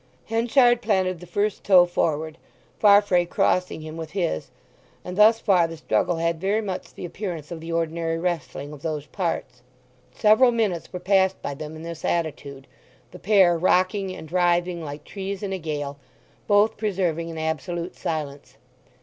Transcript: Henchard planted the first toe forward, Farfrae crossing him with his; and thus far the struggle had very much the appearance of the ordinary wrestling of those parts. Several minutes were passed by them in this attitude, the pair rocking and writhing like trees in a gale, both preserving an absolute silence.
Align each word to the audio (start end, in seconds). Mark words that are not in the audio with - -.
Henchard 0.25 0.81
planted 0.81 1.19
the 1.19 1.27
first 1.27 1.63
toe 1.63 1.85
forward, 1.85 2.39
Farfrae 2.79 3.23
crossing 3.25 3.81
him 3.81 3.97
with 3.97 4.13
his; 4.13 4.49
and 5.05 5.15
thus 5.15 5.39
far 5.39 5.67
the 5.67 5.77
struggle 5.77 6.15
had 6.15 6.41
very 6.41 6.59
much 6.59 6.95
the 6.95 7.05
appearance 7.05 7.51
of 7.51 7.59
the 7.59 7.71
ordinary 7.71 8.17
wrestling 8.17 8.73
of 8.73 8.81
those 8.81 9.05
parts. 9.05 9.61
Several 10.11 10.49
minutes 10.51 10.91
were 10.91 10.99
passed 10.99 11.39
by 11.43 11.53
them 11.53 11.75
in 11.75 11.83
this 11.83 12.03
attitude, 12.03 12.65
the 13.11 13.19
pair 13.19 13.55
rocking 13.55 14.09
and 14.15 14.31
writhing 14.31 14.83
like 14.83 15.03
trees 15.03 15.43
in 15.43 15.53
a 15.53 15.59
gale, 15.59 15.99
both 16.47 16.77
preserving 16.77 17.29
an 17.29 17.37
absolute 17.37 17.95
silence. 17.95 18.57